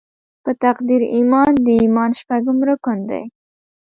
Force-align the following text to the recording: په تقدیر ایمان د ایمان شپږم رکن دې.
په 0.43 0.51
تقدیر 0.63 1.01
ایمان 1.15 1.51
د 1.65 1.67
ایمان 1.81 2.11
شپږم 2.19 2.57
رکن 2.69 2.97
دې. 3.09 3.21